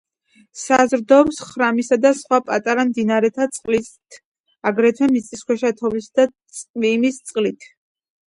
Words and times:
საზრდოობს 0.59 1.41
ხრამისა 1.49 1.97
და 2.05 2.11
სხვა 2.21 2.39
პატარა 2.47 2.85
მდინარეთა 2.91 3.47
წყლით, 3.57 4.17
აგრეთვე 4.71 5.09
მიწისქვეშა, 5.13 5.73
თოვლისა 5.83 6.17
და 6.21 6.25
წვიმის 6.61 7.21
წყლით. 7.29 7.69